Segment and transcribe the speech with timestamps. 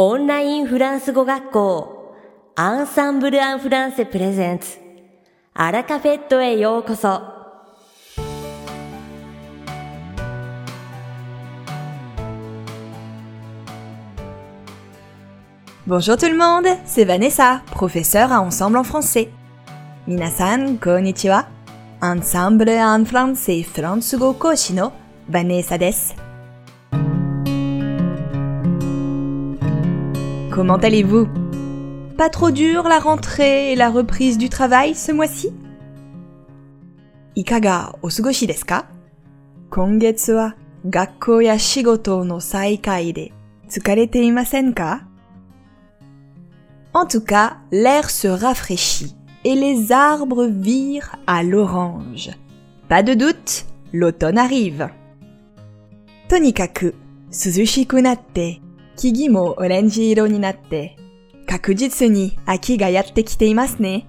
[0.00, 2.14] オンラインフランス語学校
[2.54, 4.76] アンサンブル・アン・フランセプレゼンツ
[5.54, 7.22] アラカフェットへようこそ「
[15.86, 19.30] Bonjour tout le monde, c'est Vanessa, professeure à Ensemble en français.
[20.06, 21.46] Minasan, konnichiwa.
[22.02, 24.92] Ensemble en français フランス語講師の
[25.30, 25.90] Vanessa で
[30.51, 31.29] Comment allez-vous?
[32.17, 35.49] Pas trop dur la rentrée et la reprise du travail ce mois-ci?
[37.37, 38.49] Ikaga osugoshi
[39.69, 40.53] Kongetsu wa
[41.41, 44.99] ya shigoto no saikai de ka?
[46.93, 52.29] En tout cas, l'air se rafraîchit et les arbres virent à l'orange.
[52.89, 54.89] Pas de doute, l'automne arrive.
[56.27, 56.91] Tonikaku,
[57.29, 58.59] suzushikunatte.
[58.96, 60.96] 木々もオレンジ色になって
[61.46, 64.06] 確実に秋がやってきていますね。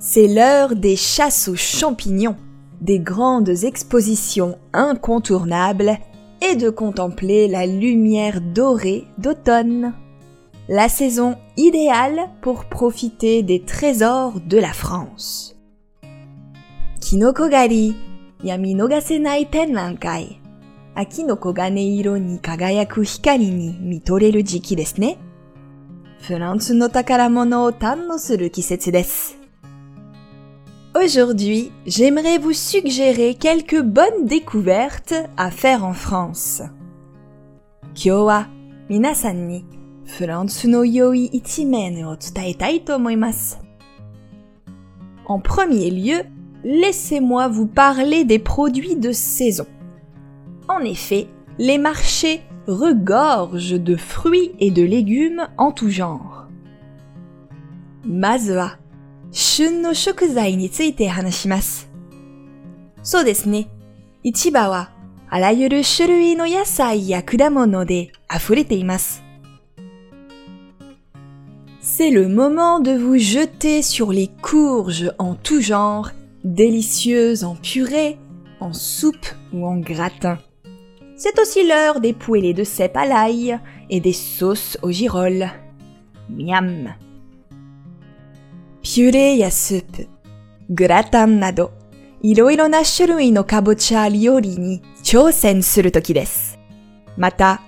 [0.00, 2.36] C'est l'heure des chasses aux champignons,
[2.80, 5.98] des grandes expositions incontournables
[6.40, 9.92] et de contempler la lumière dorée d'automne.
[10.68, 15.54] La saison idéale pour profiter des trésors de la France.
[17.00, 17.94] Kinokogari,
[18.42, 20.40] yami nogasenai tenrankai.
[20.94, 25.18] 秋の黄金色に輝く光に見とれる時期ですね。
[26.20, 29.38] フランスの宝物を堪能する季節です。
[30.92, 36.64] Aujourd'hui, j'aimerais vous suggérer quelques bonnes découvertes à faire en France.
[37.94, 38.48] 今日は
[38.88, 39.64] 皆さんに
[40.04, 43.60] フランスの良い一面を伝えたいと思います。
[45.26, 46.26] En premier lieu,
[46.64, 49.66] laissez-moi vous parler des produits de saison.
[50.68, 56.48] En effet, les marchés regorgent de fruits et de légumes en tout genre.
[58.04, 58.78] まずは、
[59.30, 61.90] 旬の食材について話します。
[63.02, 63.68] そうですね。
[64.22, 64.90] 市場は、
[65.28, 69.22] あらゆる種類の野菜や果物で溢れています。
[71.82, 76.10] C'est le moment de vous jeter sur les courges en tout genre,
[76.44, 78.18] délicieuses en purée,
[78.60, 80.38] en soupe ou en gratin.
[81.16, 83.58] C'est aussi l'heure des poêlées de cèpe à l'ail
[83.90, 85.50] et des sauces au girolles.
[86.30, 86.94] Miam.
[88.82, 90.08] ピュレやスープ、
[90.70, 91.72] グラタンなど、
[92.22, 96.58] いろいろな種類のかぼちゃ料理に挑戦するときです。
[97.16, 97.60] また、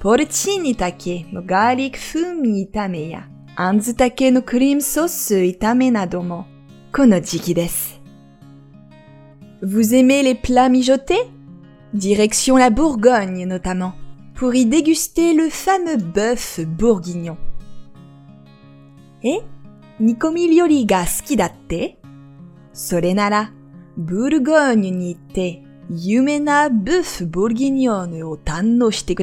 [0.00, 6.46] ポルチーニ茸のガーリック風味炒めや、あんず茸のクリームソース炒めなども、
[6.92, 8.00] この時期です。
[9.62, 11.33] Vous aimez les plats mijotés?
[11.95, 13.93] Direction la Bourgogne notamment,
[14.33, 17.37] pour y déguster le fameux bœuf bourguignon.
[19.23, 19.39] Et
[20.01, 21.95] Nikomi ga sukidatte
[23.95, 29.15] Bourgogne ni itte yume na bœuf bourguignon o tanno shite.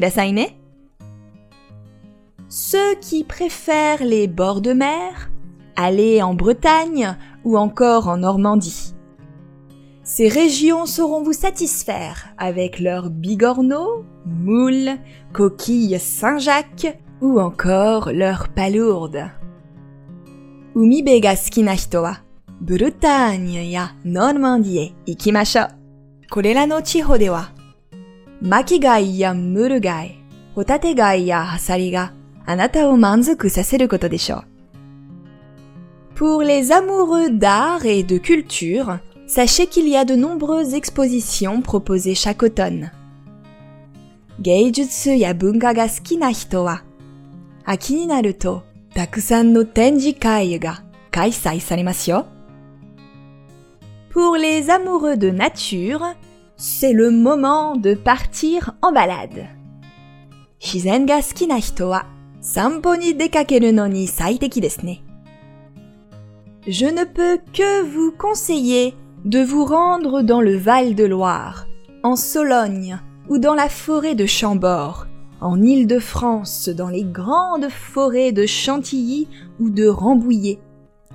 [2.49, 5.29] Ceux qui préfèrent les bords de mer,
[5.75, 8.95] aller en Bretagne ou encore en Normandie.
[10.05, 14.97] Ces régions sauront vous satisfaire avec leurs bigorneaux, moules,
[15.31, 19.29] coquilles Saint-Jacques ou encore leurs palourdes.
[20.75, 22.17] Umibe ga sukinahito wa
[22.59, 25.67] Bretagne ya Normandie e ikimashou.
[26.67, 27.17] No chiho
[28.41, 30.17] makigai ya murugai,
[30.55, 32.11] hotategai ya hasari ga
[32.45, 32.97] anata o
[33.87, 34.41] koto desho.
[36.15, 38.99] Pour les amoureux d'art et de culture,
[39.33, 42.91] sachez qu'il y a de nombreuses expositions proposées chaque automne.
[44.39, 46.81] Geijutsu ya bunga ga suki na hito wa ah,
[47.65, 48.61] aki ni naru to
[48.93, 50.75] takusan no tenji kai ga
[51.11, 52.19] kaisai saremasu yo.
[54.11, 56.05] Pour les amoureux de nature,
[56.55, 59.47] c'est le moment de partir en balade.
[60.59, 62.05] Shizen ga suki na hito wa
[62.41, 64.95] sanpo ni dekakeru no ni saiteki desu ne.
[66.67, 68.93] Je ne peux que vous conseiller
[69.25, 71.67] de vous rendre dans le Val de Loire,
[72.03, 72.99] en Sologne
[73.29, 75.07] ou dans la forêt de Chambord,
[75.39, 79.27] en Île-de-France, dans les grandes forêts de Chantilly
[79.59, 80.59] ou de Rambouillet,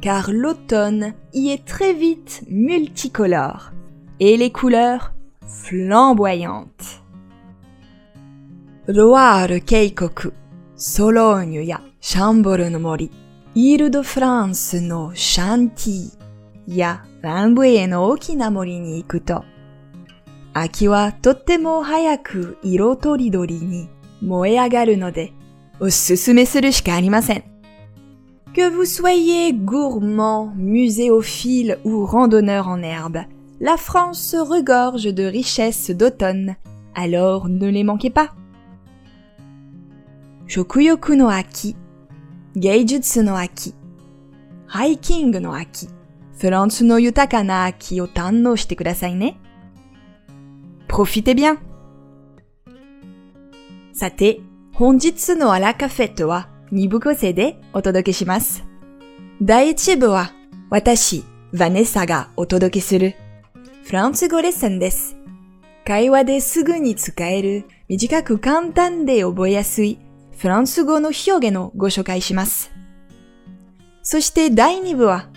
[0.00, 3.72] car l'automne y est très vite multicolore
[4.20, 5.12] et les couleurs
[5.46, 7.02] flamboyantes.
[8.86, 10.30] Loire Keikoku,
[10.76, 13.10] Sologne ya Chambord no mori,
[13.54, 16.17] Île-de-France no Chantilly
[16.67, 19.43] やランブイへの大きな森に行くと、
[20.53, 23.89] 秋はとっても早く色とりどりに
[24.21, 25.33] 燃え上がるので、
[25.79, 27.43] osusume suru shika arimasen.
[28.53, 33.25] Que vous soyez gourmand, muséophile ou randonneur en herbe,
[33.59, 36.55] la France se regorge de richesses d'automne,
[36.93, 38.29] alors ne les manquez pas.
[40.45, 41.75] Shokuyoku no aki,
[42.55, 43.73] geijutsu no aki,
[44.71, 45.87] hiking no aki,
[46.38, 49.36] France no yutaka na aki o tanno shite kudasai ne.
[50.86, 51.58] Profitez bien!
[53.92, 54.38] さて、
[54.72, 58.64] 本日のアラカフェットは2部構成でお届けします。
[59.42, 60.32] 第1部は
[60.70, 63.16] 私、ヴァネッサがお届けする
[63.82, 65.16] フランス語レッスンです。
[65.84, 69.98] 会話ですぐに使える短く簡単で覚えやすい
[70.36, 72.70] フランス語の表現をご紹介します。
[74.04, 75.30] そして第2部は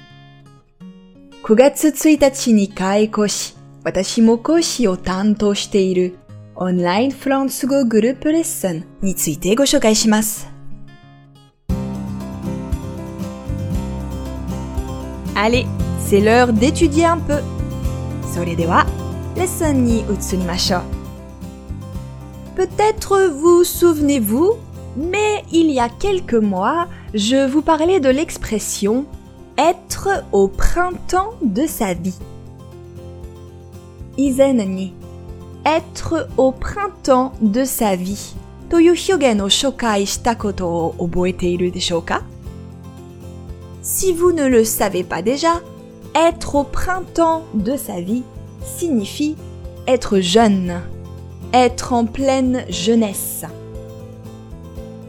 [1.42, 3.54] 9月1日に開講し、
[3.84, 6.18] 私も講師を担当している
[6.56, 10.48] オンラインフランス語グループレッスンについてご紹介します。
[15.36, 15.66] Allez,
[16.00, 17.42] c'est l'heure d'étudier un peu.
[18.34, 18.86] それでは、
[19.36, 20.82] レッスンに移りましょう。
[22.56, 24.56] Peut-être vous souvenez-vous,
[24.96, 29.04] mais il y a quelques mois, je vous parlais de l'expression
[29.56, 32.14] être au printemps de sa vie.
[34.16, 34.94] 以前に
[35.64, 38.34] être au printemps de sa vie
[38.70, 42.22] という表現を紹介したことを覚えているでしょうか
[43.82, 45.60] Si vous ne le savez pas déjà,
[46.14, 48.24] être au printemps de sa vie
[48.64, 49.36] signifie
[49.86, 50.80] être jeune,
[51.52, 53.46] être en pleine jeunesse.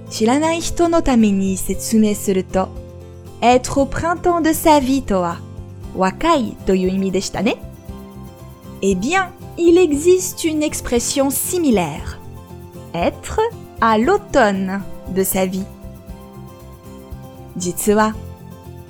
[0.09, 2.69] 知らない人のために説明すると、
[3.42, 5.36] être au printemps de sa vie Toa.
[5.96, 7.52] wakai toyu ne?
[8.82, 12.18] Eh bien, il existe une expression similaire.
[12.94, 13.40] Être
[13.80, 14.82] à l'automne
[15.14, 15.64] de sa vie.
[17.56, 18.12] Jitsuwa,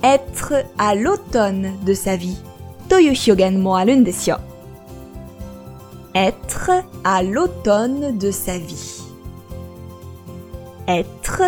[0.03, 2.37] être à l'automne de sa vie.
[2.89, 4.35] Toyu hyogen mo arun desu yo.
[6.15, 6.71] Être
[7.03, 9.01] à l'automne de sa vie.
[10.87, 11.41] Être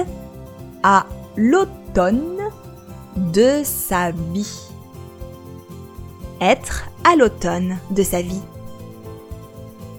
[0.84, 1.06] à
[1.36, 2.35] l'automne
[3.17, 4.71] de sa vie.
[6.41, 8.41] être à l'automne de sa vie.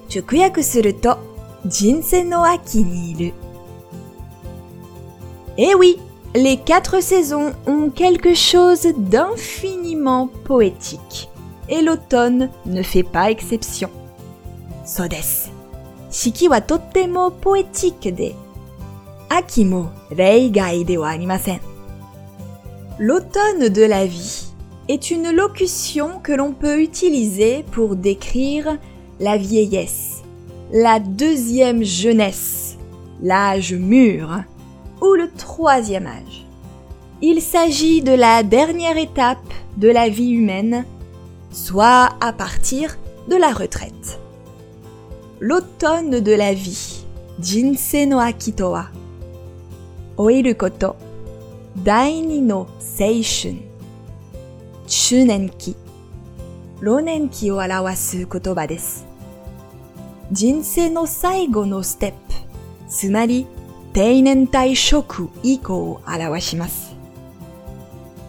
[0.10, 1.18] 直訳すると、
[1.66, 3.34] 人生の秋にいる。
[5.58, 6.00] Eh oui,
[6.34, 11.30] les quatre saisons ont quelque chose d'infiniment poétique.
[11.70, 13.90] Et l'automne ne fait pas exception.
[14.84, 15.52] そうです。
[16.10, 17.64] 四季はとってもポエ
[22.99, 24.47] L'automne de la vie
[24.89, 28.79] est une locution que l'on peut utiliser pour décrire
[29.21, 30.23] la vieillesse,
[30.73, 32.79] la deuxième jeunesse,
[33.23, 34.45] l'âge mûr
[35.03, 36.47] ou le troisième âge.
[37.21, 40.87] Il s'agit de la dernière étape de la vie humaine,
[41.51, 42.97] soit à partir
[43.29, 44.19] de la retraite.
[45.41, 47.05] L'automne de la vie,
[47.43, 48.55] Jinsei no aki
[51.76, 53.58] to wa, oiru koto, daini no seishun,
[54.88, 55.76] chunenki,
[56.82, 59.06] 老年期を表す言葉です。
[60.32, 62.18] 人生の最後のステップ、
[62.90, 63.46] つまり
[63.94, 66.96] 定年退職以降を表します。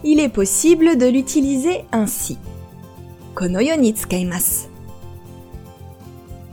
[0.03, 2.37] Il est possible de l'utiliser ainsi.
[3.35, 4.69] このように使います。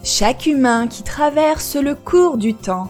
[0.04, 2.88] Chaque humain qui traverse le cours du temps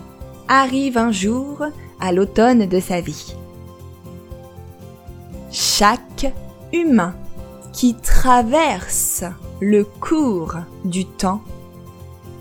[0.48, 1.70] arrive un jour
[2.00, 3.36] à l'automne de sa vie.
[5.57, 6.35] Chaque
[6.73, 7.15] humain
[7.73, 9.23] qui traverse
[9.61, 11.43] le cours du temps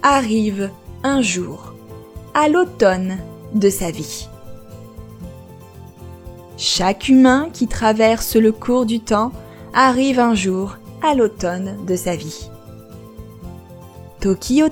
[0.01, 0.71] arrive
[1.03, 1.75] un jour
[2.33, 3.19] à l'automne
[3.53, 4.27] de sa vie.
[6.57, 9.31] Chaque humain qui traverse le cours du temps
[9.75, 12.49] arrive un jour à l'automne de sa vie.
[14.23, 14.69] 時を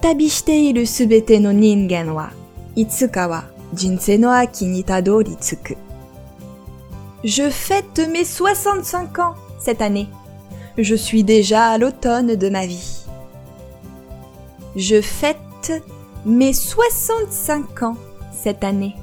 [7.25, 10.09] Je fête mes 65 ans cette année.
[10.78, 13.04] Je suis déjà à l'automne de ma vie.
[14.76, 15.73] Je fête
[16.25, 17.97] mes 65 ans
[18.30, 18.95] cette année.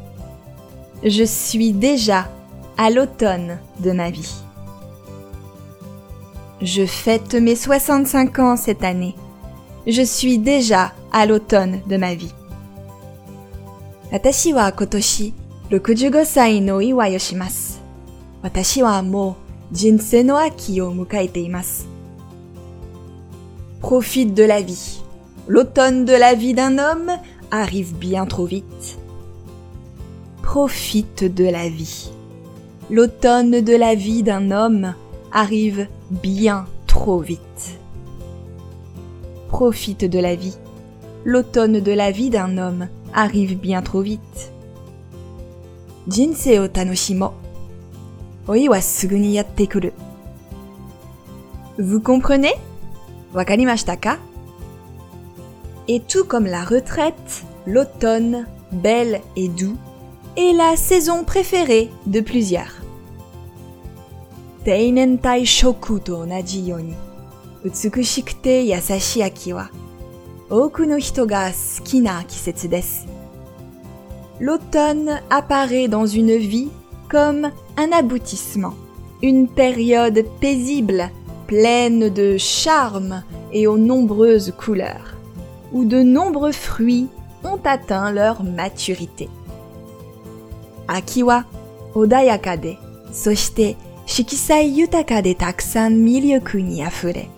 [1.04, 2.30] Je suis déjà
[2.78, 4.36] à l'automne de ma vie.
[6.62, 9.16] Je fête mes 65 ans cette année.
[9.86, 12.34] Je suis déjà à l'automne de ma vie.
[14.14, 15.34] 私は今年
[15.72, 17.77] 65歳の祝いをします。
[18.42, 19.38] 私はも
[19.72, 21.88] う人生の秋を迎えています。
[23.82, 25.02] Profite de la vie.
[25.48, 27.12] L'automne de la vie d'un homme
[27.52, 29.04] arrive bien trop vite.
[30.54, 32.12] profite de la vie.
[32.92, 34.94] L'automne de la vie d'un homme
[35.32, 37.80] arrive bien trop vite.
[39.48, 40.56] Profite de la vie.
[41.26, 44.52] L'automne de la vie d'un homme arrive bien trop vite.
[46.08, 47.34] Jinsei o tanoshimo.
[48.49, 48.79] Oi wa.
[51.79, 52.55] Vous comprenez?
[53.35, 54.17] Wakarimashita ka?
[55.87, 59.77] Et tout comme la retraite, l'automne, belle et doux,
[60.39, 62.73] est la saison préférée de plusieurs.
[64.65, 66.95] Teinentai shoku to onaji yo ni,
[67.67, 69.69] utsukushikute yasashi aki wa,
[70.49, 73.09] oku no hito ga suki na kisetsu desu.
[74.41, 76.71] L'automne apparaît dans une vie
[77.09, 78.75] comme un aboutissement,
[79.23, 81.11] une période paisible,
[81.47, 83.23] pleine de charme
[83.53, 85.17] et aux nombreuses couleurs,
[85.73, 87.09] où de nombreux fruits
[87.45, 89.29] ont atteint leur maturité.
[90.89, 91.45] Aki wa
[91.95, 92.75] odayaka de,
[93.13, 97.29] soshite shikisai yutaka de takusan milyoku ni afure.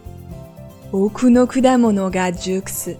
[0.93, 2.97] Oku no kudamono ga jukusu.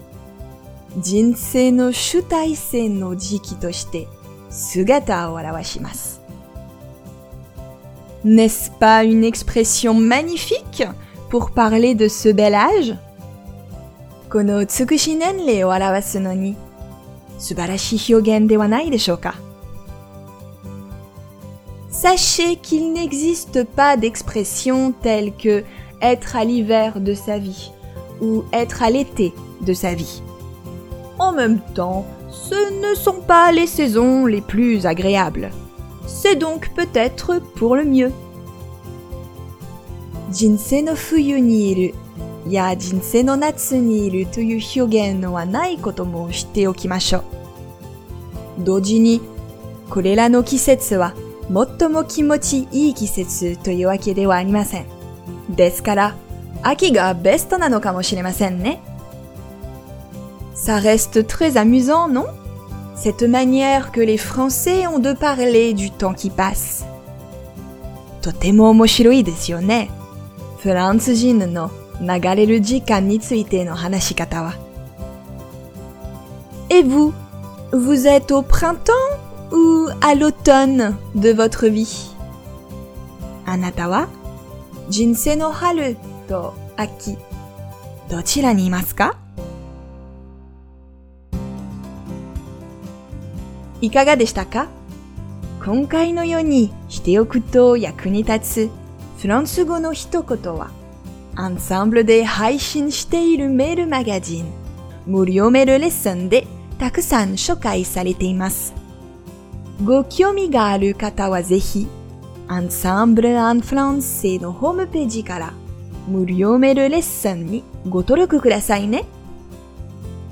[1.01, 4.07] Jinsei no shutaisen no jiki toshite
[4.49, 6.10] sugata o arawashimasu.
[8.23, 10.83] N'est-ce pas une expression magnifique
[11.29, 12.95] pour parler de ce bel âge?
[21.89, 25.63] Sachez qu'il n'existe pas d'expression telle que
[26.01, 27.71] être à l'hiver de sa vie
[28.21, 30.21] ou être à l'été de sa vie.
[31.17, 35.49] En même temps, ce ne sont pas les saisons les plus agréables.
[36.10, 38.12] C'est donc peut-être pour le mieux.
[40.32, 41.94] Jinsei no fuyu ni iru
[42.48, 47.24] や人生の夏にいるという表現はないことも知っておきましょう。
[48.58, 49.20] 同時に、
[49.90, 51.14] これらの季節は
[51.78, 54.86] 最も気持ちいい季節というわけではありません。
[55.50, 56.16] ですから、
[56.62, 58.80] 秋がベストなのかもしれませんね。
[60.54, 62.26] Ça reste très amusant, non
[63.00, 66.84] Cette manière que les Français ont de parler du temps qui passe.
[68.22, 69.90] とても面白いですよね。
[70.58, 74.54] フランス人の流れる時間についての話し方は。
[76.70, 77.12] Et vous
[77.72, 78.92] Vous êtes au printemps
[79.52, 82.14] ou à l'automne de votre vie
[83.44, 84.08] あなたは
[84.88, 85.96] 人生の春
[86.28, 87.16] と秋、
[88.08, 89.16] どちらにいますか
[93.81, 94.67] いかがでしたか？
[95.65, 98.69] 今回のようにしておくと役に立つ
[99.17, 100.69] フランス語の一言は、
[101.35, 104.45] アンサンブルで配信しているメールマガジン、
[105.05, 106.47] 無料メールレッスンで
[106.77, 108.73] たくさん紹介されています。
[109.83, 111.87] ご興味がある方はぜひ、
[112.47, 115.53] アンサンブル・アン・フランセのホームページから
[116.07, 119.05] 無料メールレッスンにご登録くださいね。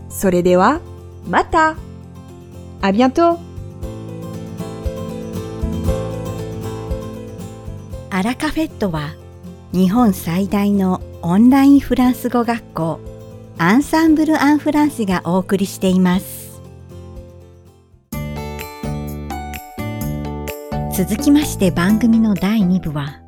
[0.09, 0.81] それでは、
[1.27, 1.77] また
[2.81, 3.39] ありがとう
[8.09, 9.15] アラカフェットは
[9.71, 12.99] 日本最大のオンラインフランス語学校
[13.57, 16.61] アンサンブル・アン・フランスがお送りしています
[20.95, 23.21] 続きまして番組の第2部は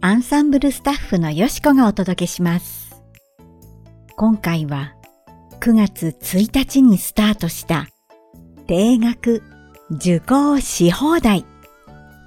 [0.00, 2.96] アンサンブルスタッフのよしこがお届けします
[4.16, 4.94] 今回は
[5.60, 7.88] 9月1日にスタートした
[8.66, 9.42] 定額
[9.90, 11.46] 受講し放題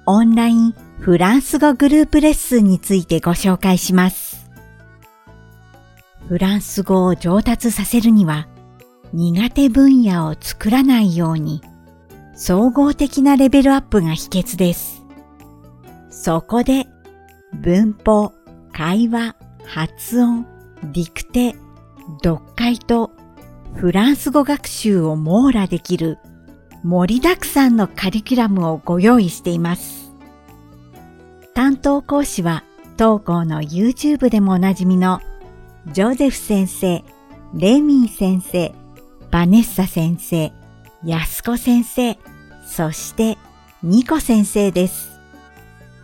[0.06, 4.48] オンラインフランス語グループレッスンについてご紹介します。
[6.28, 8.48] フランス語を上達させるには
[9.12, 11.60] 苦手分野を作らないように
[12.34, 15.02] 総合的なレベルアップが秘訣です。
[16.08, 16.86] そこで
[17.52, 18.32] 文法、
[18.72, 20.46] 会話、発音、
[20.84, 21.54] ディクテ、
[22.24, 23.10] 読解と
[23.74, 26.18] フランス語学習を網羅できる
[26.82, 30.12] 盛りだくさんのカリキュラムをご用意しています。
[31.54, 32.64] 担当講師は
[32.96, 35.20] 当校の YouTube でもおなじみの
[35.86, 37.04] ジョゼフ先生、
[37.54, 38.72] レミー先生、
[39.30, 40.52] バネッサ先生、
[41.04, 42.18] ヤスコ先生、
[42.66, 43.38] そして
[43.82, 45.10] ニコ先生です。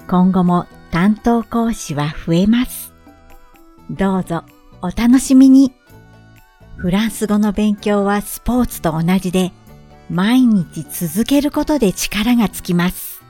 [0.09, 2.93] 今後も担当講師は増えます。
[3.91, 4.45] どうぞ
[4.83, 5.73] お楽しみに。
[6.77, 9.53] フランス語の勉強はスポーツと同じで
[10.11, 13.23] 毎日続けることで力がつきます。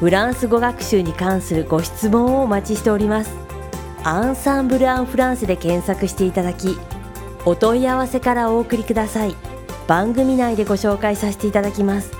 [0.00, 3.34] フランス語学習に関するご質問をお待ちしております。
[4.04, 6.78] アンサンブル・アン・フランスで検索していただき
[7.44, 9.34] お問い合わせからお送りください。
[9.86, 12.12] 番組内でご紹介させていただきます。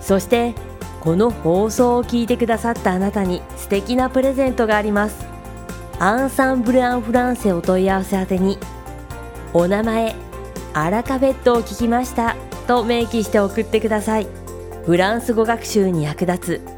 [0.00, 0.54] そして
[1.00, 5.26] この放送を聞いてくださったあなたに素敵なプレゼントがあります。
[5.98, 8.58] アンサンブル・アン・フランセお問い合わせ宛てに
[9.52, 10.14] お名前
[10.72, 12.36] アラカフェットを聞きました
[12.68, 14.28] と明記して送ってください。
[14.86, 16.77] フランス語学習に役立つ